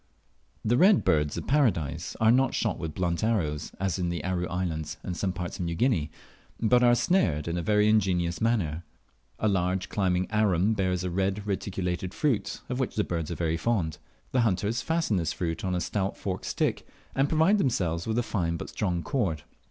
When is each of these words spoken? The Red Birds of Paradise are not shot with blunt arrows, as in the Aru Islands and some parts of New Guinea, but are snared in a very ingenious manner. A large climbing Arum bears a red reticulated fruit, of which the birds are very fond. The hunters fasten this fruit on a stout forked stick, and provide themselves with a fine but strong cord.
The 0.65 0.77
Red 0.79 1.03
Birds 1.03 1.37
of 1.37 1.45
Paradise 1.45 2.15
are 2.19 2.31
not 2.31 2.55
shot 2.55 2.79
with 2.79 2.95
blunt 2.95 3.23
arrows, 3.23 3.71
as 3.79 3.99
in 3.99 4.09
the 4.09 4.23
Aru 4.23 4.47
Islands 4.47 4.97
and 5.03 5.15
some 5.15 5.31
parts 5.31 5.59
of 5.59 5.65
New 5.65 5.75
Guinea, 5.75 6.09
but 6.59 6.81
are 6.81 6.95
snared 6.95 7.47
in 7.47 7.55
a 7.55 7.61
very 7.61 7.87
ingenious 7.87 8.41
manner. 8.41 8.83
A 9.37 9.47
large 9.47 9.89
climbing 9.89 10.25
Arum 10.31 10.73
bears 10.73 11.03
a 11.03 11.11
red 11.11 11.45
reticulated 11.45 12.15
fruit, 12.15 12.61
of 12.67 12.79
which 12.79 12.95
the 12.95 13.03
birds 13.03 13.29
are 13.29 13.35
very 13.35 13.57
fond. 13.57 13.99
The 14.31 14.41
hunters 14.41 14.81
fasten 14.81 15.17
this 15.17 15.33
fruit 15.33 15.63
on 15.63 15.75
a 15.75 15.79
stout 15.79 16.17
forked 16.17 16.45
stick, 16.45 16.83
and 17.13 17.29
provide 17.29 17.59
themselves 17.59 18.07
with 18.07 18.17
a 18.17 18.23
fine 18.23 18.57
but 18.57 18.69
strong 18.71 19.03
cord. 19.03 19.43